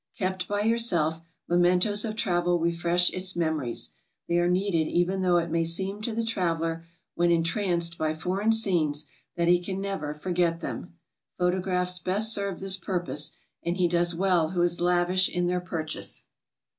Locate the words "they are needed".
4.27-4.87